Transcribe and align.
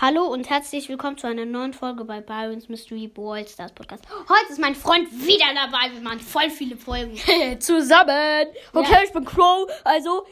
Hallo 0.00 0.24
und 0.24 0.48
herzlich 0.48 0.88
willkommen 0.88 1.18
zu 1.18 1.26
einer 1.26 1.44
neuen 1.44 1.74
Folge 1.74 2.04
bei 2.04 2.20
Byron's 2.20 2.68
Mystery 2.68 3.06
Brawl 3.06 3.46
Stars 3.46 3.72
Podcast. 3.72 4.04
Heute 4.28 4.50
ist 4.52 4.58
mein 4.58 4.74
Freund 4.74 5.10
wieder 5.12 5.44
dabei. 5.54 5.92
Wir 5.92 6.00
machen 6.00 6.20
voll 6.20 6.48
viele 6.48 6.76
Folgen. 6.76 7.16
Zusammen. 7.60 8.46
Okay, 8.72 8.92
Ja. 8.92 9.02
ich 9.04 9.12
bin 9.12 9.24
Crow. 9.26 9.68
Also, 9.84 10.26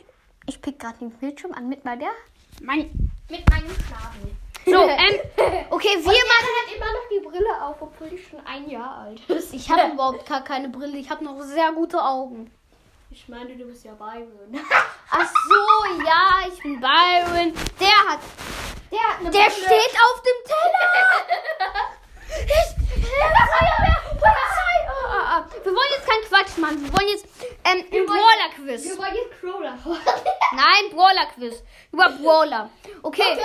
Ich 0.46 0.60
pick 0.62 0.78
gerade 0.78 0.98
den 0.98 1.10
Bildschirm 1.10 1.52
an 1.52 1.68
mit 1.68 1.84
meiner. 1.84 2.06
mein. 2.62 2.90
Mit 3.28 3.48
meinem 3.50 3.68
Schnabel. 3.68 4.30
So, 4.64 4.72
ähm, 4.88 5.66
okay, 5.70 5.88
wir 5.96 5.98
Und 5.98 6.06
machen. 6.06 6.54
hat 6.56 6.74
immer 6.74 6.86
noch 6.86 7.08
die 7.12 7.26
Brille 7.28 7.62
auf, 7.62 7.76
obwohl 7.82 8.08
ich 8.14 8.26
schon 8.26 8.40
ein 8.46 8.70
Jahr 8.70 8.98
alt 9.04 9.20
ist. 9.28 9.52
Ich 9.52 9.68
habe 9.70 9.92
überhaupt 9.92 10.26
gar 10.26 10.42
keine 10.44 10.70
Brille. 10.70 10.96
Ich 10.96 11.10
habe 11.10 11.22
noch 11.24 11.38
sehr 11.42 11.72
gute 11.72 12.02
Augen. 12.02 12.50
Ich 13.10 13.28
meine, 13.28 13.54
du 13.54 13.64
bist 13.66 13.84
ja 13.84 13.92
Byron. 13.92 14.58
Ach 15.10 15.26
so, 15.48 16.02
ja, 16.06 16.48
ich 16.50 16.62
bin 16.62 16.80
Byron. 16.80 17.52
Der 17.80 18.12
hat. 18.12 18.20
Der 18.90 19.00
hat 19.00 19.20
eine 19.20 19.30
Der 19.30 19.50
steht 19.50 19.94
auf 20.04 20.22
dem 20.22 20.44
Teller. 20.46 21.88
Ich, 22.30 23.00
Feuerwehr, 23.00 24.00
Polizei. 24.10 24.76
Ah, 24.86 25.08
ah, 25.08 25.38
ah. 25.38 25.46
Wir 25.64 25.72
wollen 25.72 25.92
jetzt 25.96 26.06
keinen 26.06 26.24
Quatsch 26.28 26.58
machen. 26.58 26.84
Wir 26.84 26.92
wollen 26.92 27.08
jetzt 27.08 27.24
ähm, 27.64 27.84
ein 27.86 27.92
wollen- 27.92 28.06
Brawler-Quiz. 28.06 28.84
Wir 28.84 28.98
wollen 28.98 29.14
jetzt 29.14 29.34
fahren. 29.40 30.00
Nein, 30.52 30.90
Brawler-Quiz. 30.94 31.62
Über 31.92 32.10
Brawler. 32.10 32.70
Okay. 33.02 33.22
Okay, 33.32 33.42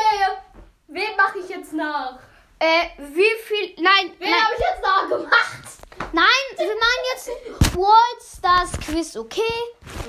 wen 0.88 1.16
mache 1.16 1.40
ich 1.40 1.50
jetzt 1.50 1.73
nach? 1.73 2.20
Äh, 2.59 2.89
wie 2.98 3.36
viel. 3.45 3.73
Nein, 3.84 4.14
Wen 4.20 4.34
habe 4.34 4.53
ich 4.53 4.59
jetzt 4.59 4.81
nachgemacht? 4.81 5.64
nein, 6.12 6.44
wir 6.58 6.75
machen 6.75 7.03
jetzt 7.14 7.30
ein 7.30 7.72
Brawl 7.73 8.20
Stars 8.22 8.72
Quiz, 8.86 9.16
okay? 9.17 9.41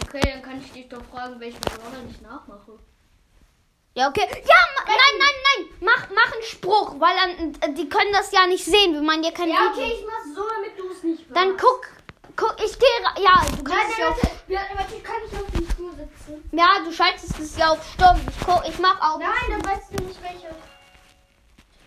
Okay, 0.06 0.20
dann 0.32 0.42
kann 0.42 0.60
ich 0.60 0.72
dich 0.72 0.88
doch 0.88 1.02
fragen, 1.12 1.38
welchen 1.41 1.60
Brawler 1.60 2.02
ich 2.10 2.20
nachmache. 2.20 2.78
Ja, 3.94 4.08
okay. 4.08 4.26
Ja, 4.28 4.56
ma 4.76 4.82
nein, 4.86 4.96
nein, 5.18 5.36
nein. 5.46 5.68
Mach, 5.80 6.08
mach 6.10 6.32
einen 6.32 6.42
Spruch, 6.42 6.94
weil 6.98 7.14
dann, 7.16 7.70
äh, 7.70 7.74
die 7.74 7.88
können 7.88 8.12
das 8.12 8.32
ja 8.32 8.46
nicht 8.46 8.64
sehen. 8.64 8.92
Wir 8.92 9.02
machen 9.02 9.22
ja 9.22 9.30
kein 9.30 9.48
Ja, 9.48 9.70
Video. 9.72 9.84
okay, 9.84 9.92
ich 10.00 10.05
mach 10.06 10.34
so, 10.34 10.48
damit 10.48 10.77
du 10.78 10.91
es 10.91 11.02
nicht 11.05 11.24
Dann 11.32 11.50
weißt. 11.52 11.60
guck, 11.60 11.86
guck, 12.36 12.56
ich 12.64 12.77
gehe. 12.78 12.88
ra- 13.04 13.20
Ja, 13.20 13.44
du 13.48 13.62
Nein, 13.62 13.64
kannst 13.64 13.98
ja 13.98 14.04
nein, 14.04 14.12
auf. 14.14 14.22
warte, 14.22 14.52
Ja, 14.52 14.60
warte, 14.74 15.00
kann 15.00 15.16
ich 15.30 15.38
auf 15.38 15.50
dem 15.52 15.70
Stuhl 15.70 15.91
sitzen? 15.92 16.48
Ja, 16.52 16.69
du 16.84 16.92
schaltest 16.92 17.38
es 17.38 17.56
ja 17.56 17.70
auf 17.70 17.78
Stopp. 17.92 18.16
Ich, 18.28 18.46
guck, 18.46 18.69
ich 18.69 18.78
mach 18.80 19.00
auch. 19.00 19.19
Nein, 19.19 19.30
dann 19.48 19.64
weißt 19.64 19.92
du 19.92 20.02
nicht 20.04 20.20
welche. 20.22 20.48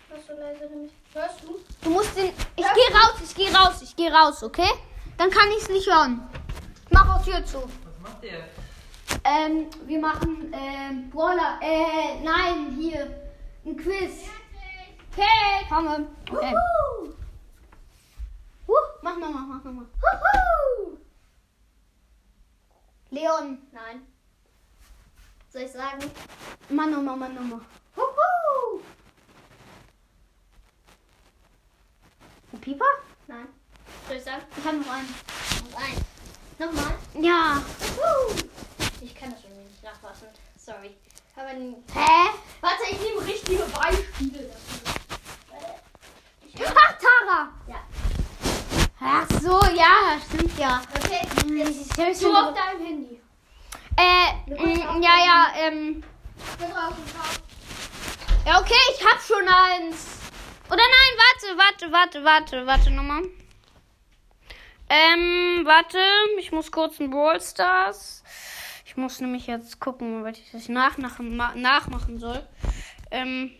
Was 0.08 0.26
so 0.26 0.32
leise 0.32 0.64
nämlich. 0.70 0.92
Hörst 1.12 1.40
du? 1.42 1.60
Du 1.82 1.90
musst 1.90 2.16
den. 2.16 2.32
Ich 2.56 2.64
gehe 2.72 2.94
raus, 2.96 3.14
ich 3.22 3.34
gehe 3.34 3.54
raus, 3.54 3.82
ich 3.82 3.94
gehe 3.96 4.10
raus, 4.12 4.42
okay? 4.42 4.70
Dann 5.18 5.28
kann 5.30 5.50
ich 5.50 5.58
es 5.64 5.68
nicht 5.68 5.86
hören. 5.86 6.26
Ich 6.86 6.90
mach 6.90 7.16
auch 7.18 7.22
Tür 7.24 7.44
zu. 7.44 7.58
Was 7.64 8.10
macht 8.12 8.24
ihr? 8.24 8.44
Ähm, 9.24 9.66
wir 9.86 10.00
machen, 10.00 10.52
ähm, 10.52 11.10
Brawler, 11.10 11.58
äh, 11.60 12.20
nein, 12.22 12.76
hier, 12.78 13.30
ein 13.64 13.76
Quiz. 13.76 14.28
Okay, 15.12 15.66
komme. 15.68 16.06
Okay. 16.30 16.54
Huhu! 16.54 17.14
Huh, 18.68 18.74
mach 19.02 19.18
nochmal, 19.18 19.42
mach 19.48 19.64
nochmal. 19.64 19.86
Huhu! 20.02 20.98
Leon, 23.10 23.58
Nein. 23.72 24.06
Soll 25.50 25.62
ich 25.62 25.72
sagen? 25.72 26.10
mach 26.68 26.86
nochmal, 26.86 27.16
mach 27.16 27.28
nochmal. 27.30 27.60
Huhu! 27.96 28.82
Ein 32.52 32.60
Pieper? 32.60 32.84
Nein. 33.26 33.48
Soll 34.06 34.16
ich 34.16 34.24
sagen? 34.24 34.42
Ich 34.56 34.64
hab 34.64 34.74
noch 34.74 34.92
einen. 34.92 35.14
Und 35.64 35.76
eins. 35.76 36.00
Nochmal. 36.58 36.94
Ja. 37.14 37.62
Huhu! 37.96 38.48
Ich 39.00 39.14
kann 39.14 39.30
das 39.32 39.42
schon 39.42 39.50
nicht 39.64 39.82
nachfassen. 39.82 40.28
Sorry. 40.58 40.96
Aber 41.36 41.48
Hä? 41.50 42.30
warte, 42.60 42.82
ich 42.90 42.98
nehme 43.00 43.24
richtige 43.24 43.62
Beispiele 43.64 44.48
dafür. 44.48 44.94
Ach, 46.76 46.94
Tara. 46.98 47.48
Ja. 47.68 47.76
Ach 49.00 49.26
so, 49.40 49.60
ja, 49.74 50.18
stimmt 50.26 50.58
ja. 50.58 50.82
Okay. 50.96 51.20
Ich 51.46 51.98
hab's 51.98 52.18
Du 52.18 52.26
schon- 52.26 52.36
auf 52.36 52.54
deinem 52.54 52.84
Handy. 52.84 53.20
Äh, 53.96 54.50
mm, 54.52 55.02
ja, 55.02 55.18
ja, 55.24 55.46
ähm, 55.56 56.02
Ich 56.58 56.68
ja, 58.46 58.60
okay, 58.60 58.74
ich 58.96 59.04
hab 59.04 59.20
schon 59.20 59.46
eins. 59.48 60.06
Oder 60.68 60.76
nein, 60.78 61.14
warte, 61.16 61.58
warte, 61.58 61.92
warte, 61.92 62.24
warte, 62.24 62.66
warte 62.66 62.90
nochmal. 62.90 63.22
Ähm, 64.88 65.62
warte, 65.64 65.98
ich 66.38 66.50
muss 66.52 66.70
kurz 66.72 66.98
ein 67.00 67.10
Brawl 67.10 67.40
Stars. 67.40 68.22
Ich 68.88 68.96
muss 68.96 69.20
nämlich 69.20 69.46
jetzt 69.46 69.80
gucken, 69.80 70.24
was 70.24 70.38
ich 70.38 70.50
das 70.50 70.70
nachmachen, 70.70 71.36
ma- 71.36 71.54
nachmachen 71.54 72.18
soll. 72.18 72.42
Ähm. 73.10 73.52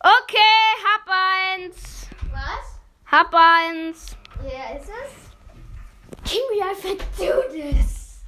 Okay, 0.00 0.64
hab 0.84 1.08
eins. 1.08 2.08
Was? 2.32 2.80
Hab 3.06 3.32
eins. 3.32 4.16
Wer 4.42 4.80
ist 4.80 4.88
es? 4.90 5.12
Gib 6.24 6.42
mir 6.50 6.66
einfach 6.68 7.06
do 7.18 7.52
this. 7.52 8.18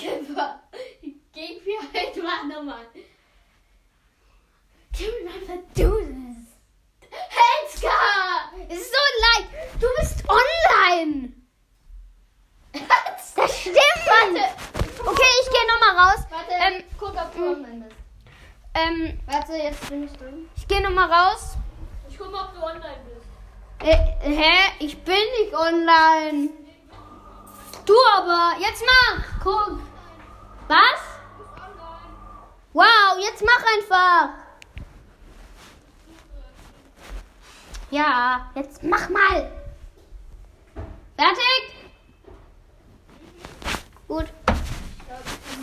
Mir 0.00 0.60
gib 1.32 1.66
mir 1.66 1.80
halt 1.92 2.16
mal 2.22 2.46
nochmal. 2.46 2.86
Mir 4.96 5.32
einfach 5.34 5.60
do 5.74 5.98
this. 5.98 7.10
Helska! 7.10 8.52
Es 8.68 8.78
ist 8.80 8.92
so 8.92 9.02
leid. 9.42 9.48
Du 9.80 9.86
bist 9.98 10.22
online. 10.28 11.32
Das 13.36 13.60
stimmt. 13.60 13.76
Warte. 13.76 14.44
Okay, 15.00 15.32
ich 15.42 15.48
gehe 15.50 15.66
nochmal 15.96 16.14
raus. 16.14 16.26
Warte, 16.30 16.52
Ähm, 16.52 16.84
guck, 16.98 17.14
ob 17.14 17.34
du 17.34 17.46
online 17.54 17.84
bist. 17.84 17.96
ähm, 18.74 19.20
Warte, 19.26 19.52
jetzt 19.54 19.88
bin 19.88 20.04
ich 20.04 20.12
drin. 20.12 20.48
ich 20.56 20.68
gehe 20.68 20.82
nochmal 20.82 21.10
raus. 21.10 21.56
Ich 22.08 22.18
guck 22.18 22.30
mal, 22.32 22.44
ob 22.46 22.54
du 22.54 22.62
online 22.62 23.00
bist. 23.04 23.26
Äh, 23.80 23.96
hä? 24.20 24.52
Ich 24.78 25.02
bin 25.02 25.14
nicht 25.14 25.54
online. 25.54 26.50
Du 27.84 27.94
aber. 28.16 28.52
Jetzt 28.60 28.82
mach. 28.84 29.24
Guck. 29.42 29.78
Was? 30.68 31.00
Wow, 32.72 33.18
jetzt 33.20 33.42
mach 33.44 33.64
einfach. 33.76 34.28
Ja, 37.90 38.50
jetzt 38.54 38.82
mach 38.82 39.08
mal. 39.08 39.52
Fertig? 41.16 41.72
Gut. 44.08 44.26
So. 45.56 45.62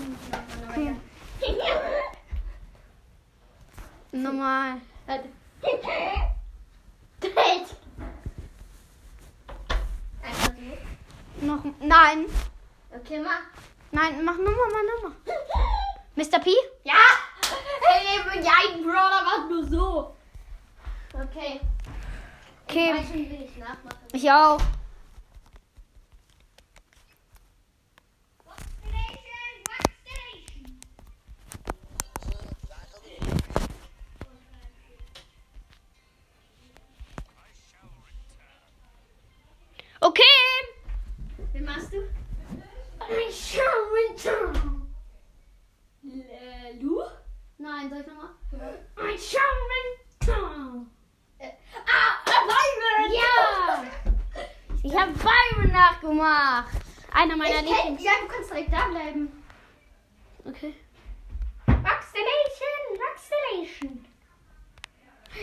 Noch. 11.41 11.63
Nein. 11.79 12.25
Okay, 12.89 13.19
mach. 13.19 13.41
Nein, 13.91 14.23
mach 14.23 14.37
nochmal, 14.37 14.69
mach 14.71 14.83
nochmal. 14.95 15.11
Mr. 16.15 16.39
P? 16.39 16.51
Ja! 16.83 16.93
Hey, 17.81 18.41
ja, 18.43 18.51
ein 18.69 18.83
Brawler 18.83 19.23
macht 19.23 19.49
nur 19.49 19.65
so. 19.65 20.15
Okay. 21.13 21.59
Okay. 22.67 22.93
Welchen 22.93 23.29
will 23.29 23.43
ich? 23.43 24.21
Ich 24.21 24.31
auch. 24.31 24.59
Okay. 40.03 40.21
Wen 41.53 41.63
machst 41.63 41.93
du? 41.93 41.97
Äh, 46.03 46.73
Lu? 46.81 47.01
Nein, 47.57 47.89
soll 47.89 48.01
ich 48.01 48.07
nochmal? 48.07 48.31
Äh, 51.39 51.51
ah, 51.87 52.11
äh, 52.25 52.31
Byron! 52.49 53.13
Ja! 53.13 53.84
Ich 54.84 54.93
habe 54.93 55.13
Byron 55.13 55.72
nachgemacht. 55.72 56.75
Einer 57.23 57.37
meiner 57.37 57.61
Lieblings. 57.61 58.03
ja, 58.03 58.11
du 58.20 58.28
kannst 58.28 58.49
direkt 58.52 58.73
da 58.73 58.85
bleiben. 58.90 59.31
Okay. 60.46 60.75
Vaccination, 61.67 62.99
Vaccination. 62.99 64.05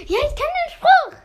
Ja, 0.07 0.19
ich 0.19 0.35
kenne 0.37 0.57
den 0.61 0.73
Spruch. 0.77 1.17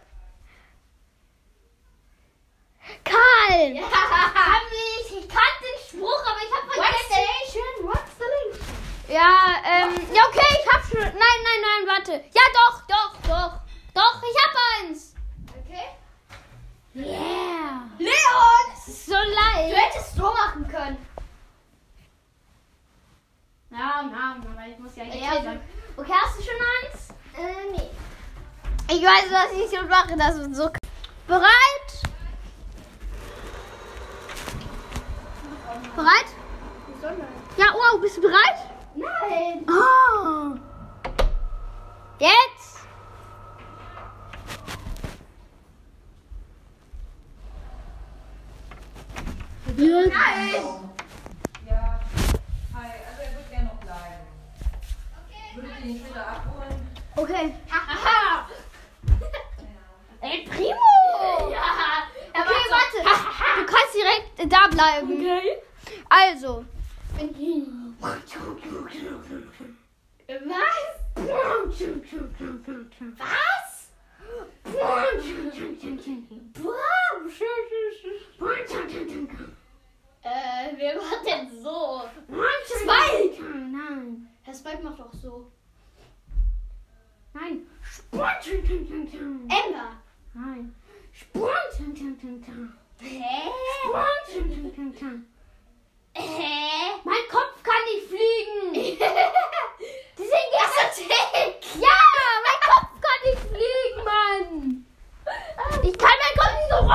Karl. 3.04 3.75
Ja. 3.75 3.84
Hab 3.84 4.62
ich, 4.72 5.18
ich 5.18 5.28
kannte 5.28 5.60
den 5.62 6.00
Spruch, 6.00 6.24
aber 6.25 6.40
ich 6.40 6.52
habe 6.56 6.72
vergessen. 6.72 7.10
Vaccination, 7.12 7.94
Vaccination. 7.94 8.75
Ja, 9.10 9.56
ähm, 9.66 10.16
ja, 10.16 10.22
okay, 10.30 10.57
ich 10.62 10.74
hab 10.74 10.84
schon. 10.86 11.00
Nein, 11.02 11.13
nein, 11.19 11.62
nein, 11.62 11.84
warte. 11.86 12.12
Ja, 12.31 12.42
doch, 12.54 12.81
doch, 12.88 13.13
doch. 13.28 13.60
Doch, 13.94 14.24
ich 14.24 14.38
hab 14.46 14.56
eins. 14.90 15.16
Okay. 15.50 15.90
Yeah. 16.96 17.90
Leon! 18.00 18.66
Das 18.74 18.88
ist 18.88 19.06
so 19.06 19.13
leicht. 19.16 19.72
Du 19.72 19.75
hättest 19.78 20.16
so 20.16 20.24
machen 20.24 20.68
können. 20.68 20.98
Ja, 23.72 24.04
Namen, 24.04 24.45
aber 24.48 24.68
ich 24.68 24.78
muss 24.80 24.95
ja 24.95 25.04
Okay, 25.04 25.19
hier 25.19 25.30
also- 25.31 25.44
sagen. 25.44 25.62
Okay, 25.98 26.14
hast 26.14 26.38
du 26.40 26.44
schon 26.44 26.54
eins? 26.84 27.10
Äh, 27.38 27.72
nee. 27.72 27.90
Ich 28.95 29.01
weiß, 29.01 29.25
was 29.30 29.51
ich 29.51 29.77
schon 29.77 29.89
mache. 29.89 30.15
Das 30.15 30.38
wird 30.38 30.56
so. 30.56 30.69
Bereit? 31.27 31.50
Bereit? 35.97 36.25
Ja, 37.57 37.65
wow, 37.74 38.00
bist 38.00 38.15
du 38.15 38.21
bereit? 38.21 38.56
Nein. 38.95 39.65
Oh. 39.68 40.56
Jetzt? 42.19 42.86
Nein. 49.75 50.09
Ja. 51.68 52.00
Hi, 52.74 52.92
also 53.09 53.21
er 53.21 53.36
wird 53.36 53.51
gerne 53.51 53.65
noch 53.65 53.75
bleiben. 53.75 54.24
Würde 55.53 55.68
ich 55.80 55.86
ihn 55.86 56.00
später 56.00 56.27
abholen? 56.27 56.88
Okay. 57.18 57.53
Aha. 57.69 58.15
Ey, 60.25 60.44
Primo! 60.45 61.51
Ja. 61.51 62.07
Er 62.33 62.42
Okay, 62.42 62.50
war 62.50 62.80
so- 62.92 63.06
warte. 63.06 63.60
Du 63.60 63.66
kannst 63.66 63.94
direkt 63.95 64.51
da 64.54 64.68
bleiben. 64.68 65.13
Okay. 65.13 65.57
Also. 66.10 66.66
Was? 73.18 73.89
Was? 74.63 75.12
Äh, 80.24 80.74
wer 80.78 80.95
macht 80.98 81.25
denn 81.25 81.50
so? 81.62 82.04
Spike! 82.66 83.44
Nein. 83.44 84.28
Herr 84.44 84.54
Spike 84.54 84.81
macht 84.83 85.00
doch 85.00 85.13
so. 85.13 85.51
Nein. 87.33 87.68
Ember! 89.50 89.92
Nein. 90.36 90.76
Hä? 93.00 93.40
Hä? 96.14 97.00
Mein 97.04 97.28
Kopf 97.32 97.64
kann 97.64 97.84
nicht 97.86 98.08
fliegen. 98.10 98.74
Die 100.18 100.24
sind 100.32 100.50
Gassentick! 100.54 101.76
Ja, 101.76 102.00
mein 102.46 102.60
Kopf 102.68 102.90
kann 103.06 103.20
nicht 103.26 103.44
fliegen, 103.50 104.04
Mann. 104.04 104.86
Ich 105.84 105.98
kann 105.98 106.18
mein 106.22 106.36
Kopf 106.38 106.54
nicht 106.60 106.70
so 106.70 106.78
rum. 106.78 106.88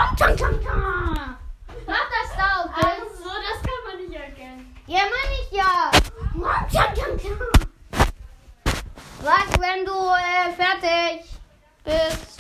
Mach 1.87 2.07
das 2.11 2.31
da, 2.37 2.49
okay? 2.67 2.87
Also, 3.01 3.31
das 3.47 3.59
kann 3.63 3.81
man 3.87 3.97
nicht 4.07 4.15
erkennen. 4.15 4.77
Ja, 4.87 5.01
meine 5.01 5.35
ich 5.43 5.51
ja. 5.51 5.91
Sag, 9.23 9.49
wenn 9.61 9.85
du 9.87 9.93
äh, 9.93 10.53
fertig 10.53 11.25
bist. 11.85 12.31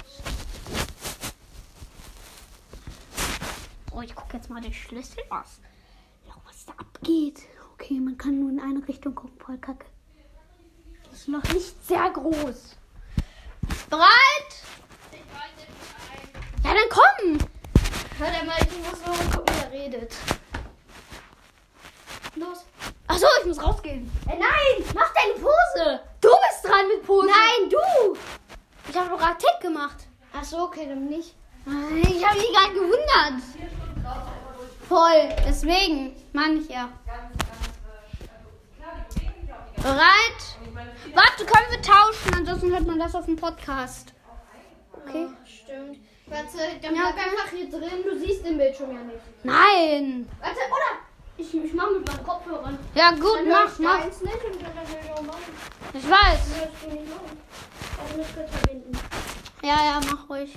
Oh, 3.92 4.02
ich 4.02 4.14
gucke 4.14 4.36
jetzt 4.38 4.48
mal 4.60 4.66
den 4.66 4.74
Schlüssel 4.74 5.22
aus. 5.30 5.60
Ja, 6.26 6.34
was 6.44 6.66
da 6.66 6.72
abgeht. 6.72 7.40
Okay, 7.74 7.98
man 7.98 8.18
kann 8.18 8.40
nur 8.40 8.50
in 8.50 8.60
eine 8.60 8.86
Richtung 8.86 9.14
gucken. 9.14 9.38
Voll 9.38 9.58
kacke. 9.58 9.86
Das 11.04 11.20
ist 11.20 11.28
noch 11.28 11.42
nicht 11.52 11.86
sehr 11.86 12.10
groß. 12.10 12.76
Bereit? 13.88 14.50
Ja, 16.64 16.74
dann 16.74 16.88
komm. 16.90 17.38
Hört 18.18 18.46
mal, 18.46 18.56
ich 18.60 18.78
muss 18.78 19.06
nur 19.06 19.16
gucken, 19.30 19.54
wer 19.60 19.72
redet. 19.72 20.14
Los. 22.36 22.64
Achso, 23.06 23.26
ich 23.40 23.46
muss 23.46 23.62
rausgehen. 23.62 24.10
Äh, 24.28 24.38
nein! 24.38 24.84
Mach 24.94 25.12
deine 25.14 25.34
Pose! 25.34 26.00
Du 26.20 26.28
bist 26.28 26.64
dran 26.64 26.86
mit 26.88 27.04
Pose. 27.04 27.26
Nein, 27.26 27.70
du! 27.70 28.16
Ich 28.88 28.96
habe 28.96 29.10
doch 29.10 29.18
gerade 29.18 29.38
Tick 29.38 29.60
gemacht. 29.60 30.06
Ach 30.32 30.44
so, 30.44 30.58
okay, 30.64 30.86
dann 30.86 31.06
nicht. 31.06 31.34
Ich 31.66 32.24
habe 32.24 32.38
mich 32.38 32.52
gerade 32.52 32.74
gewundert. 32.74 33.42
Voll. 35.10 35.28
Deswegen 35.46 36.14
meine 36.32 36.58
ich 36.60 36.68
ja. 36.68 36.88
Bereit? 39.76 40.40
Warte, 41.14 41.44
können 41.44 41.70
wir 41.70 41.82
tauschen? 41.82 42.34
Ansonsten 42.36 42.70
hört 42.70 42.86
man 42.86 42.98
das 42.98 43.14
auf 43.14 43.24
dem 43.26 43.36
Podcast. 43.36 44.12
Okay. 44.92 45.28
Stimmt. 45.44 45.98
Warte, 46.26 46.58
dann 46.82 46.94
Ja, 46.94 47.10
bleib 47.12 47.26
einfach 47.26 47.48
hier 47.50 47.70
drin. 47.70 48.04
Du 48.04 48.18
siehst 48.18 48.44
den 48.44 48.58
Bildschirm 48.58 48.92
ja 48.92 49.00
nicht. 49.00 49.18
Nein. 49.42 50.28
Warte, 50.40 50.56
oder? 50.68 51.00
Ich, 51.38 51.54
ich 51.54 51.72
mach 51.74 51.90
mit 51.90 52.06
meinen 52.06 52.24
Kopfhörern. 52.24 52.78
Ja, 52.94 53.10
gut, 53.12 53.38
Dann 53.38 53.48
mach, 53.48 53.72
ich 53.72 53.78
mach. 53.78 54.04
nicht 54.04 54.22
und 54.22 54.62
dann 54.62 54.72
ich 55.02 55.10
auch 55.12 55.22
machen. 55.22 55.40
Ich 55.94 56.08
weiß. 56.08 56.40
Du 56.84 56.90
nicht 56.90 57.08
machen. 57.08 57.38
Also 58.00 58.18
nicht 58.18 58.30
verbinden. 58.30 58.92
Ja, 59.62 59.84
ja, 59.84 60.00
mach 60.08 60.28
ruhig. 60.28 60.54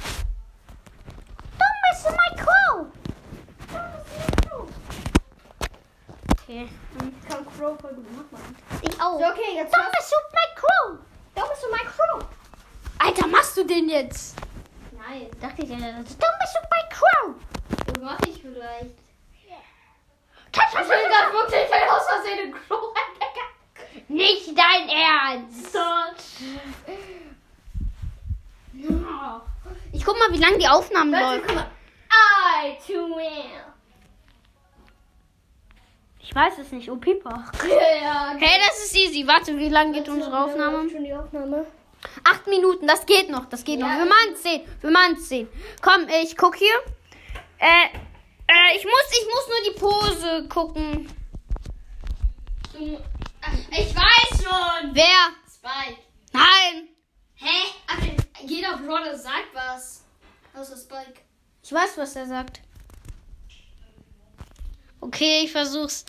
Okay. 6.53 6.69
Ich 6.93 7.27
kann 7.27 7.43
Crow 7.57 7.81
voll 7.81 7.93
gut 7.93 8.31
machen. 8.31 8.55
Ich 8.83 9.01
auch. 9.01 9.17
So, 9.17 9.25
okay, 9.25 9.55
jetzt 9.55 9.73
Don't 9.73 9.89
mess 9.89 10.11
with 10.11 10.33
my 10.33 10.47
crow. 10.55 10.99
Da 11.33 11.45
bist 11.47 11.63
du 11.63 11.71
mein 11.71 11.87
Crow. 11.87 12.25
Alter, 12.99 13.27
machst 13.27 13.57
du 13.57 13.63
den 13.65 13.89
jetzt? 13.89 14.35
Nein. 14.91 15.31
Dachte 15.41 15.63
ich 15.63 15.69
ja, 15.69 15.77
das 15.77 16.11
ist 16.11 16.21
Don't 16.21 16.37
mess 16.37 16.53
with 16.53 16.69
my 16.69 16.83
crow. 16.91 17.35
Das 17.87 18.03
mach 18.03 18.19
ich 18.27 18.39
vielleicht. 18.39 18.99
Ich 20.55 20.89
will 20.89 21.07
gerade 21.09 21.33
wirklich 21.33 21.91
aus 21.91 22.05
Versehen 22.05 22.37
den 22.37 22.53
Crow 22.53 22.93
entdecken. 23.09 24.13
Nicht 24.13 24.55
dein 24.55 24.89
Ernst. 24.89 25.75
Ich 29.91 30.05
guck 30.05 30.19
mal, 30.19 30.31
wie 30.31 30.37
lange 30.37 30.59
die 30.59 30.67
Aufnahmen 30.67 31.11
läuft. 31.11 31.49
I 31.49 32.77
to 32.85 33.15
win. 33.15 33.72
Ich 36.25 36.33
weiß 36.33 36.57
es 36.59 36.71
nicht. 36.71 36.89
Oh, 36.89 36.95
Pipa. 36.95 37.51
Ja, 37.67 38.35
Hey, 38.39 38.59
das 38.65 38.85
ist 38.85 38.95
easy. 38.95 39.27
Warte, 39.27 39.57
wie 39.57 39.67
lange 39.69 39.91
geht 39.93 40.07
unsere 40.09 40.43
Aufnahme? 40.45 40.89
Schon 40.89 41.03
die 41.03 41.13
Aufnahme. 41.13 41.65
Acht 42.23 42.47
Minuten. 42.47 42.87
Das 42.87 43.05
geht 43.05 43.29
noch. 43.29 43.45
Das 43.45 43.63
geht 43.63 43.79
Ja. 43.79 43.87
noch. 43.87 43.97
Wir 43.97 44.05
machen 44.05 44.33
es 44.33 44.43
sehen. 44.43 44.61
Wir 44.81 44.89
machen 44.91 45.15
es 45.17 45.27
sehen. 45.29 45.47
Komm, 45.81 46.07
ich 46.23 46.35
guck 46.37 46.55
hier. 46.55 46.73
Äh, 47.59 47.87
äh, 48.47 48.77
ich 48.77 48.83
muss, 48.85 49.07
ich 49.11 49.25
muss 49.25 49.47
nur 49.49 49.73
die 49.73 49.79
Pose 49.79 50.47
gucken. 50.49 51.09
Du, 52.73 52.97
Ach, 53.41 53.53
ich 53.71 53.93
weiß 53.95 54.43
schon. 54.43 54.95
Wer? 54.95 55.29
Spike. 55.53 55.99
Nein. 56.31 56.87
Hä? 57.35 57.69
Aber 57.87 58.45
jeder 58.45 58.77
Brother 58.77 59.17
sagt 59.17 59.53
was. 59.53 60.03
Außer 60.55 60.77
Spike. 60.77 61.19
Ich 61.61 61.71
weiß, 61.71 61.97
was 61.97 62.15
er 62.15 62.25
sagt. 62.27 62.61
Okay, 65.03 65.41
ich 65.43 65.51
versuch's. 65.51 66.05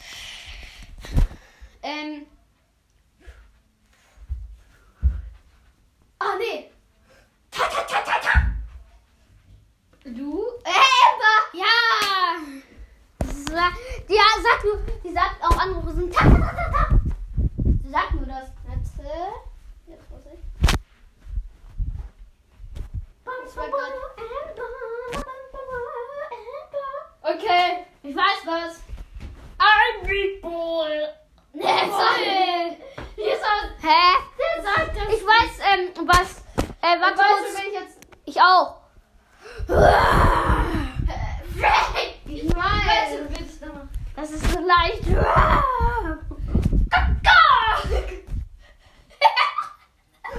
Ähm, 1.82 2.26
Ah, 6.20 6.36
nee. 6.38 6.70
Ta, 7.50 7.64
ta, 7.66 7.82
ta, 7.82 8.00
ta, 8.02 8.18
ta. 8.20 8.32
Du? 10.04 10.44
Äh, 10.64 10.70
Emma. 11.08 11.34
ja. 11.52 11.74
Sa 13.50 13.68
die 14.08 14.14
ja, 14.14 14.22
sagt 14.42 14.64
nur, 14.64 14.78
die 15.02 15.12
sagt 15.12 15.42
auch 15.42 15.58
andere 15.58 15.92
sind. 15.94 16.14
Ta, 16.14 16.24
ta, 16.24 16.30
ta, 16.38 16.54
ta, 16.54 16.70
ta. 16.70 17.00
Sie 17.82 17.90
sagt 17.90 18.14
nur 18.14 18.26
das. 18.26 18.48
Warte. 18.64 19.10
Jetzt 19.86 20.10
muss 20.10 20.20
ich. 20.32 20.40
Das 23.24 23.56
war 23.56 23.68
grad- 23.68 23.92
Okay. 27.22 27.86
Ich 28.02 28.13
weiß 28.24 28.46
was. 28.46 28.80
Big 30.06 30.40
Bull. 30.42 31.08
Nee, 31.52 31.90
sorry. 31.90 32.76
Hier 33.16 33.32
ist. 33.34 33.44
Hä? 33.80 34.02
Der 34.38 34.62
sagt 34.62 34.96
das. 34.96 35.08
Ich 35.14 35.24
weiß, 35.24 35.52
ähm, 35.72 36.06
was. 36.06 36.42
Äh, 36.82 37.00
warte 37.00 37.18
weißt 37.18 37.30
du, 37.30 37.34
kurz. 37.34 37.64
ich 37.66 37.72
jetzt. 37.72 37.98
Ich 38.24 38.40
auch. 38.40 38.80
Frank! 39.66 39.94
Ich 42.26 42.44
weiß. 42.44 43.20
Das 44.16 44.30
ist 44.30 44.52
so 44.52 44.60
leicht. 44.60 45.06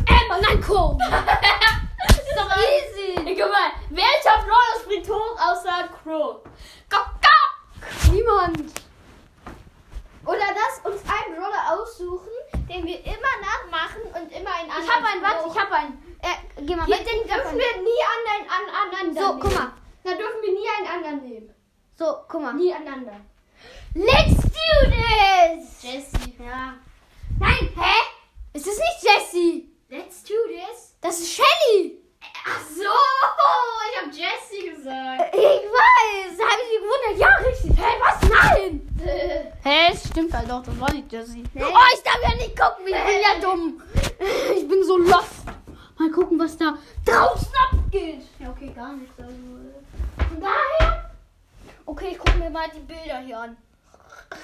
Emma, 0.07 0.37
nein, 0.41 0.63
komm. 0.65 0.99
Das 2.07 2.17
ist 2.17 2.37
doch 2.37 2.49
easy. 2.57 3.35
Guck 3.35 3.51
mal, 3.51 3.71
welcher 3.89 4.37
Brawler 4.43 4.79
springt 4.81 5.09
hoch 5.09 5.37
außer 5.39 5.89
Crow? 6.03 6.41
Niemand. 8.47 8.71
Oder 10.25 10.39
das 10.55 10.91
uns 10.91 11.01
einen 11.03 11.35
Brawler 11.35 11.73
aussuchen, 11.79 12.29
den 12.67 12.85
wir 12.85 12.99
immer 13.05 13.35
nachmachen 13.41 14.01
und 14.19 14.31
immer 14.31 14.53
einen 14.55 14.71
anderen. 14.71 14.83
Ich 14.83 14.89
hab 14.91 15.03
einen, 15.13 15.21
warte, 15.21 15.49
ich 15.49 15.59
hab 15.59 15.71
einen. 15.71 16.17
Äh, 16.21 16.63
geh 16.63 16.75
mal 16.75 16.85
Hier, 16.85 16.97
weg. 16.97 17.05
den 17.05 17.27
dürfen 17.27 17.57
wir 17.57 17.81
nie 17.83 18.01
an 18.13 18.21
einen 18.33 18.49
an, 18.49 18.89
aneinander 18.89 19.21
So, 19.21 19.27
nehmen. 19.27 19.39
guck 19.41 19.53
mal. 19.53 19.73
Dann 20.03 20.17
dürfen 20.17 20.41
wir 20.41 20.51
nie 20.53 20.67
einen 20.77 20.87
anderen 20.87 21.29
nehmen. 21.29 21.53
So, 21.97 22.17
guck 22.27 22.41
mal. 22.41 22.53
Nie 22.53 22.73
aneinander. 22.73 23.21
Let's 23.93 24.35
do 24.35 24.89
this. 24.89 25.83
Jessie. 25.83 26.35
Ja. 26.39 26.73
Nein, 27.39 27.69
hä? 27.75 27.93
Ist 28.53 28.65
das 28.67 28.77
nicht 28.77 29.03
Jessie? 29.03 29.71
Let's 29.89 30.23
do 30.23 30.33
this. 30.47 30.95
Das 31.01 31.19
ist 31.19 31.33
Shelly. 31.35 32.01
Ach 32.47 32.59
so, 32.75 32.81
ich 32.83 34.01
hab 34.01 34.11
Jessie 34.11 34.69
gesagt. 34.71 35.35
Ich 35.35 35.39
weiß. 35.41 36.37
Da 36.37 36.43
habe 36.43 36.61
ich 36.63 36.69
mich 36.71 36.81
gewundert. 36.81 37.17
Ja, 37.17 37.35
richtig. 37.47 37.71
Hä, 37.77 37.91
was? 37.99 38.29
Nein. 38.29 39.55
Hä, 39.63 39.91
es 39.91 40.04
stimmt 40.15 40.33
halt 40.33 40.49
doch. 40.49 40.63
Das 40.63 40.79
war 40.79 40.93
nicht 40.93 41.11
Jessie. 41.11 41.43
Oh, 41.55 41.93
ich 41.93 42.03
darf 42.03 42.19
ja 42.23 42.35
nicht 42.35 42.57
gucken. 42.57 42.87
Ich 42.87 42.93
bin 42.93 43.21
ja 43.21 43.39
dumm. 43.41 43.81
Ich 44.55 44.67
bin 44.67 44.83
so 44.83 44.97
lost. 44.97 45.45
Mal 45.97 46.11
gucken, 46.11 46.39
was 46.39 46.57
da 46.57 46.77
draußen 47.05 47.51
abgeht. 47.71 48.21
Ja, 48.39 48.49
okay, 48.49 48.71
gar 48.73 48.93
nichts. 48.93 49.19
Also, 49.19 49.31
äh, 49.31 50.23
von 50.23 50.41
daher. 50.41 51.11
Okay, 51.85 52.09
ich 52.11 52.17
gucke 52.17 52.37
mir 52.37 52.49
mal 52.49 52.69
die 52.73 52.79
Bilder 52.79 53.19
hier 53.19 53.39
an. 53.39 53.57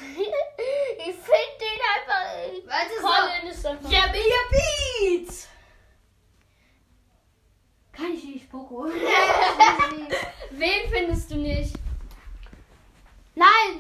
ich 0.97 1.15
finde 1.15 1.57
den 1.61 1.79
einfach. 1.95 2.25
Warte, 2.67 2.95
so. 3.01 3.07
Colin 3.07 3.51
ist 3.51 3.65
einfach. 3.65 3.89
Ja, 3.89 4.07
mir 4.07 4.21
Beat. 4.51 5.33
Kann 7.93 8.13
ich 8.13 8.23
nicht, 8.23 8.49
Poco. 8.49 8.85
Wen 10.51 10.89
findest 10.91 11.31
du 11.31 11.35
nicht? 11.35 11.75
Nein, 13.35 13.79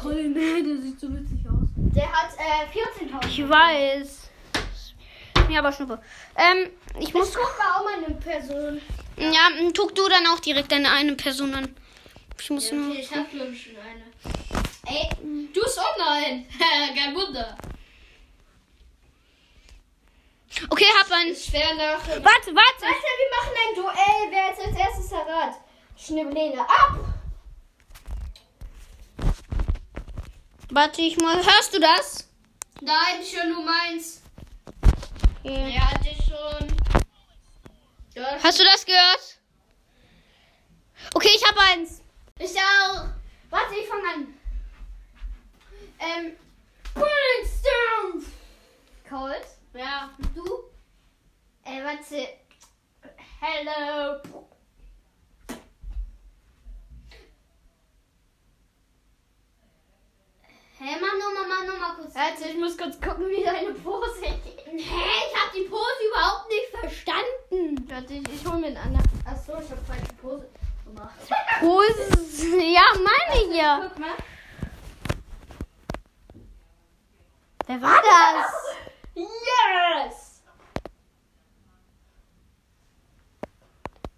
Colin. 0.00 0.34
Der 0.34 0.82
sieht 0.82 1.00
so 1.00 1.08
witzig 1.12 1.38
aus. 1.46 1.68
Der 1.76 2.10
hat 2.10 2.30
äh, 2.38 3.24
14.000. 3.24 3.26
Ich 3.26 3.48
weiß. 3.48 4.30
Mir 5.48 5.58
aber 5.58 5.72
Schnuppe. 5.72 6.00
Ähm, 6.36 6.70
ich 7.00 7.12
muss. 7.12 7.30
Ich 7.30 7.34
guck 7.34 7.58
mal 7.58 7.78
auch 7.78 7.84
mal 7.84 8.04
eine 8.04 8.14
Person. 8.14 8.80
Ja, 9.16 9.48
guck 9.76 9.94
du 9.94 10.08
dann 10.08 10.26
auch 10.28 10.40
direkt 10.40 10.70
deine 10.70 10.90
eine 10.90 11.14
Person 11.14 11.54
an. 11.54 11.74
Ich 12.38 12.50
muss 12.50 12.70
nur. 12.70 12.90
Okay, 12.90 13.00
ich 13.00 13.14
hab 13.14 13.30
glaube 13.30 13.50
ich 13.50 13.62
schon 13.64 13.76
eine. 13.76 14.04
Ey, 14.86 15.08
du 15.52 15.60
bist 15.60 15.78
online. 15.78 16.46
Kein 16.96 17.14
Wunder. 17.14 17.56
Okay, 20.68 20.86
hab 21.00 21.10
einen. 21.12 21.32
Ist 21.32 21.46
schwer 21.46 21.74
nach. 21.74 22.06
Warte, 22.06 22.24
Warte, 22.24 22.54
warte. 22.54 22.82
wir 22.82 23.30
machen 23.36 23.54
ein 23.68 23.74
Duell. 23.74 24.30
Wer 24.30 24.46
jetzt 24.48 24.66
als 24.66 24.76
erstes 24.76 25.12
errat? 25.12 25.54
Schnibbeline 25.96 26.60
ab. 26.60 26.99
Warte, 30.72 31.02
ich 31.02 31.16
mal. 31.16 31.36
Hörst 31.36 31.74
du 31.74 31.80
das? 31.80 32.28
Nein, 32.80 33.20
schon 33.24 33.50
nur 33.50 33.64
meins. 33.64 34.22
Ja. 35.42 35.66
Ja, 35.66 35.90
hatte 35.90 36.08
ich 36.10 36.18
schon. 36.24 36.68
Ja, 38.14 38.38
Hast 38.42 38.60
du 38.60 38.64
das 38.64 38.86
gehört? 38.86 39.38
Okay, 41.14 41.30
ich 41.34 41.44
hab 41.44 41.56
eins. 41.58 42.02
ich 42.38 42.52
auch. 42.56 43.06
Warte, 43.50 43.74
ich 43.74 43.88
fange 43.88 44.08
an. 44.14 44.34
Ähm. 45.98 46.36
Brimstone. 46.94 48.32
Cold. 49.08 49.46
Ja. 49.74 50.10
Und 50.18 50.36
du? 50.36 50.64
Äh, 51.64 51.82
warte. 51.84 52.28
Hello. 53.40 54.20
Hä, 60.80 60.96
nochmal, 61.60 61.78
nochmal 61.78 61.96
kurz. 61.96 62.14
Warte, 62.14 62.48
ich 62.48 62.58
muss 62.58 62.76
kurz 62.76 63.00
gucken, 63.00 63.28
wie 63.28 63.42
deine 63.42 63.72
Pose 63.72 64.20
geht. 64.20 64.66
Hä, 64.66 64.76
ich 64.76 65.36
hab 65.36 65.52
die 65.52 65.68
Pose 65.68 66.00
überhaupt 66.08 66.48
nicht 66.48 66.68
verstanden. 66.70 67.88
Warte, 67.88 68.14
ich, 68.14 68.28
ich 68.28 68.46
hol 68.46 68.58
mir 68.58 68.68
einen 68.68 68.76
anderen. 68.76 69.10
Achso, 69.24 69.52
ich 69.60 69.70
hab 69.70 69.86
falsche 69.86 70.14
Pose 70.20 70.48
gemacht. 70.84 71.14
Pose. 71.60 72.58
Ja, 72.58 72.82
meine 72.94 73.42
ich 73.42 73.56
ja. 73.56 73.80
Guck 73.82 73.98
mal. 73.98 74.14
Wer 77.66 77.82
war 77.82 78.02
das? 78.02 78.52
Yes! 79.14 80.42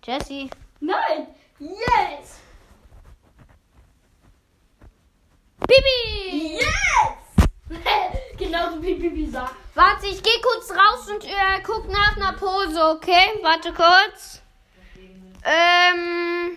Jessie. 0.05 0.51
Nein! 0.81 1.29
Yes! 1.59 2.41
Bibi! 5.67 6.57
Yes! 6.57 7.22
Genauso 8.39 8.83
wie 8.83 8.95
Bibi 8.95 9.31
sagt. 9.31 9.55
Warte, 9.75 10.07
ich 10.07 10.23
gehe 10.23 10.41
kurz 10.41 10.71
raus 10.71 11.09
und 11.09 11.25
äh, 11.25 11.61
guck 11.65 11.89
nach 11.89 12.17
einer 12.17 12.33
Pose, 12.35 12.85
okay? 12.91 13.39
Warte 13.43 13.73
kurz. 13.73 14.43
Ähm. 15.45 16.57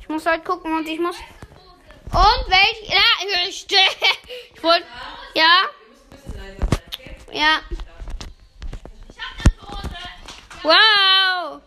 Ich 0.00 0.08
muss 0.08 0.26
halt 0.26 0.44
gucken 0.44 0.74
und 0.74 0.86
ich 0.86 0.98
muss. 0.98 1.16
Und 1.16 2.50
welch. 2.50 2.88
Ja, 2.88 3.02
ich, 3.48 3.66
ich 4.54 4.62
wollte. 4.62 4.86
Ja. 5.34 5.64
Ja. 7.32 7.60
Ich 9.08 9.18
hab 9.18 9.38
eine 9.38 9.54
Pose. 9.58 9.94
Wow. 10.62 11.60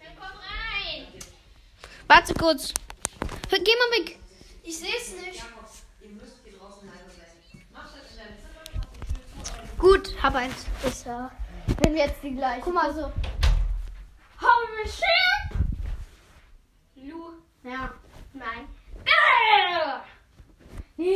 Dann 0.00 0.16
komm 0.18 0.38
rein. 0.38 1.06
Warte 2.06 2.34
kurz. 2.34 2.74
Geh 3.50 3.58
mal 3.58 3.98
weg. 3.98 4.18
Ich 4.62 4.78
seh's 4.78 5.14
nicht. 5.20 5.42
Gut, 9.80 10.10
hab 10.22 10.34
eins. 10.34 10.66
Ich 10.86 11.04
ja. 11.04 11.30
Wenn 11.82 11.94
wir 11.94 12.04
jetzt 12.06 12.22
die 12.22 12.34
gleiche. 12.34 12.60
Guck 12.62 12.74
mal 12.74 12.92
so. 12.92 13.10
Holy 14.40 14.86
shit! 14.88 15.58
Lu. 16.96 17.32
Ja. 17.62 17.90
Nein. 18.34 18.68
Ja, 21.02 21.10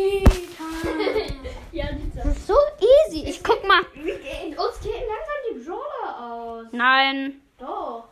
ja, 1.72 1.86
Das 2.14 2.24
ist 2.26 2.46
so 2.46 2.54
easy. 2.80 3.24
Ich 3.28 3.44
guck 3.44 3.66
mal. 3.68 3.82
Wir 3.92 4.18
gehen, 4.18 4.56
uns 4.58 4.80
gehen 4.80 5.02
langsam 5.06 5.40
die 5.50 5.58
Brawler 5.62 6.32
aus. 6.32 6.66
Nein. 6.72 7.40
Doch. 7.58 8.04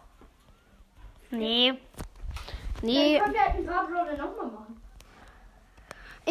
Nee. 1.30 1.70
Dann 1.70 1.78
Nee. 2.82 3.18
können 3.20 3.32
wir 3.32 3.40
halt 3.40 3.54
ein 3.56 3.66
paar 3.66 3.86
Brawler 3.86 4.16
machen. 4.18 4.31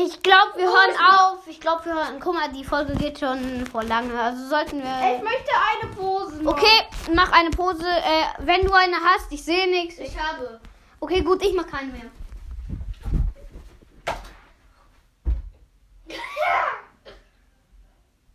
Ich 0.04 0.22
glaube, 0.24 0.54
wir 0.58 0.66
hören 0.68 0.96
auf. 1.14 1.48
Ich 1.48 1.60
glaube, 1.60 1.86
wir 1.86 1.94
hören. 1.94 2.20
Guck 2.20 2.34
mal, 2.34 2.50
die 2.52 2.64
Folge 2.64 2.96
geht 2.96 3.20
schon 3.20 3.66
vor 3.68 3.84
lange. 3.84 4.20
Also 4.20 4.48
sollten 4.48 4.80
Ich 4.80 4.84
wir. 4.84 5.22
möchte 5.24 5.52
eine 5.82 5.94
Pose 5.94 6.36
machen. 6.42 6.48
Okay, 6.48 6.84
mach 7.14 7.32
eine 7.32 7.50
Pose. 7.52 7.86
Äh, 7.88 8.26
wenn 8.40 8.66
du 8.66 8.74
eine 8.74 8.96
hast, 8.98 9.32
ich 9.32 9.44
sehe 9.44 9.70
nichts. 9.70 10.00
Ich 10.00 10.18
habe. 10.18 10.60
Okay, 11.00 11.22
gut, 11.22 11.44
ich 11.44 11.54
mach 11.54 11.68
keine 11.68 11.92
mehr. 11.92 12.10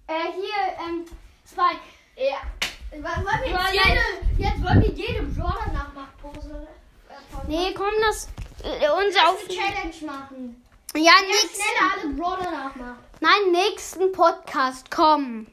Äh, 0.09 0.31
hier, 0.37 0.87
ähm, 0.87 1.05
Spike. 1.45 1.81
Ja. 2.17 2.39
Wollen 2.93 3.43
wir 3.43 3.51
jetzt, 3.51 3.73
jede, 3.75 4.01
jetzt 4.39 4.63
wollen 4.65 4.81
wir 4.81 4.91
jede 4.93 5.23
Brawler 5.25 5.67
Nachmachpose. 5.73 6.69
äh, 7.09 7.47
Nee, 7.49 7.75
komm, 7.77 7.91
das. 8.07 8.29
Äh, 8.63 8.89
unser 8.89 9.29
auf. 9.31 9.45
Challenge 9.49 10.07
machen. 10.07 10.63
Ja, 10.97 11.13
nix. 11.27 11.53
schneller 11.53 11.93
alle 11.93 12.15
Brawler 12.15 12.51
nachmachen. 12.51 12.99
Nein, 13.21 13.53
nächsten 13.53 14.13
Podcast, 14.13 14.91
komm. 14.91 15.47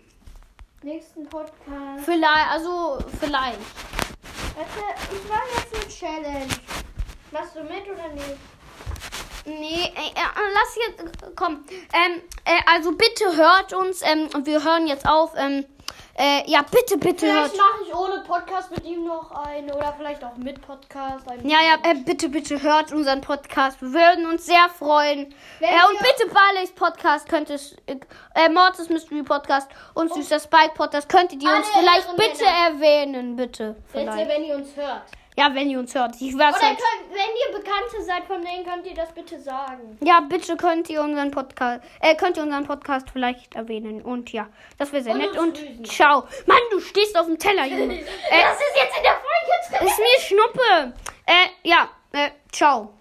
Nächsten 0.81 1.27
Podcast. 1.27 2.05
Vielleicht, 2.05 2.50
also, 2.50 2.97
vielleicht. 3.19 3.59
Warte, 4.55 5.01
ich 5.12 5.29
mache 5.29 5.41
jetzt 5.57 5.75
eine 5.75 5.93
Challenge. 5.93 6.53
Machst 7.31 7.55
du 7.55 7.63
mit 7.63 7.83
oder 7.91 8.07
nicht? 8.13 8.38
Nee, 9.45 9.91
äh, 9.95 10.12
äh, 10.12 10.53
lass 10.53 10.77
jetzt, 10.88 11.35
komm. 11.35 11.65
Ähm, 11.91 12.21
äh, 12.45 12.62
also 12.65 12.93
bitte 12.93 13.35
hört 13.35 13.73
uns, 13.73 14.01
ähm, 14.01 14.29
und 14.33 14.45
wir 14.45 14.63
hören 14.63 14.88
jetzt 14.88 15.05
auf, 15.05 15.33
ähm, 15.35 15.65
äh, 16.15 16.43
ja, 16.46 16.62
bitte, 16.70 16.98
bitte. 16.98 17.25
Vielleicht 17.25 17.58
mache 17.58 17.84
ich 17.88 17.96
ohne 17.96 18.24
Podcast 18.27 18.70
mit 18.72 18.86
ihm 18.86 19.03
noch 19.05 19.32
eine 19.32 19.75
oder 19.75 19.93
vielleicht 19.98 20.24
auch 20.24 20.36
mit 20.38 20.62
Podcast. 20.62 21.25
Ja, 21.43 21.58
ja, 21.62 21.89
äh, 21.91 21.96
bitte, 21.96 22.29
bitte 22.29 22.62
hört 22.62 22.91
unseren 22.93 23.22
Podcast. 23.22 23.82
Wir 23.82 23.93
würden 23.93 24.27
uns 24.27 24.46
sehr 24.46 24.70
freuen. 24.77 25.34
Wenn 25.60 25.70
Äh, 25.70 25.88
und 25.89 25.98
bitte 26.00 26.32
Barley's 26.32 26.72
Podcast 26.72 27.27
könnt 27.27 27.50
es, 27.50 27.75
äh, 27.88 27.96
äh, 28.36 28.50
Mortis 28.50 28.89
Mystery 28.89 29.24
Podcast 29.24 29.70
und 29.96 30.13
Süßer 30.13 30.39
Spike 30.39 30.74
Podcast 30.75 31.10
könntet 31.10 31.41
ihr 31.41 31.50
uns 31.50 31.67
vielleicht 31.70 32.15
bitte 32.15 32.43
Männer. 32.43 32.67
erwähnen, 32.67 33.36
bitte. 33.36 33.74
Bitte, 33.74 33.84
Vielleicht. 34.12 34.29
wenn 34.29 34.43
ihr 34.43 34.55
uns 34.55 34.75
hört. 34.75 35.01
Ja, 35.35 35.53
wenn 35.53 35.69
ihr 35.69 35.79
uns 35.79 35.95
hört. 35.95 36.15
Ich 36.19 36.37
weiß 36.37 36.55
Oder 36.55 36.67
halt. 36.67 36.77
könnt, 36.77 37.11
wenn 37.11 37.19
ihr 37.19 37.57
Bekannte 37.59 38.01
seid 38.03 38.25
von 38.25 38.41
denen, 38.41 38.65
könnt 38.65 38.85
ihr 38.85 38.93
das 38.93 39.11
bitte 39.13 39.39
sagen. 39.39 39.97
Ja, 40.01 40.19
bitte 40.21 40.55
könnt 40.57 40.89
ihr 40.89 41.01
unseren 41.01 41.31
Podcast, 41.31 41.81
äh, 42.01 42.15
könnt 42.15 42.37
ihr 42.37 42.43
unseren 42.43 42.65
Podcast 42.65 43.09
vielleicht 43.11 43.55
erwähnen. 43.55 44.01
Und 44.01 44.31
ja, 44.31 44.47
das 44.77 44.91
wäre 44.91 45.03
sehr 45.03 45.13
Und 45.13 45.19
nett. 45.19 45.37
Und 45.37 45.57
grüßen. 45.57 45.85
ciao. 45.85 46.27
Mann, 46.45 46.57
du 46.71 46.79
stehst 46.79 47.17
auf 47.17 47.25
dem 47.25 47.39
Teller, 47.39 47.65
Junge. 47.65 47.95
äh, 47.99 48.03
Das 48.29 48.57
ist 48.59 48.75
jetzt 48.75 48.97
in 48.97 49.03
der 49.03 49.13
Folge 49.13 49.77
drin. 49.79 49.87
ist 49.87 49.99
mir 49.99 50.21
Schnuppe. 50.37 50.93
Äh, 51.25 51.67
ja, 51.67 51.89
äh, 52.11 52.29
ciao. 52.51 52.93